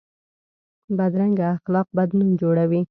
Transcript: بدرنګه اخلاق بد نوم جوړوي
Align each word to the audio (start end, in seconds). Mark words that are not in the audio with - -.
بدرنګه 0.97 1.47
اخلاق 1.55 1.87
بد 1.97 2.09
نوم 2.17 2.29
جوړوي 2.41 2.79